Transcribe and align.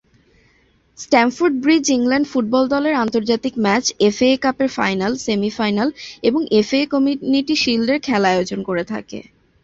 Stamford 0.99 1.55
Bridge 1.63 1.85
England 1.89 2.27
football 2.31 2.63
দলের 2.67 2.95
আন্তর্জাতিক 3.03 3.53
match, 3.65 3.85
FA 4.07 4.29
কাপের 4.43 4.69
ফাইনাল, 4.77 5.13
সেমিফাইনাল 5.25 5.89
এবং 6.23 6.41
এফএ 6.59 6.81
কমিউনিটি 6.93 7.55
শিল্ডের 7.63 7.99
খেলা 8.07 8.27
আয়োজন 8.33 8.59
করে 8.63 8.83
থাকে। 8.83 9.19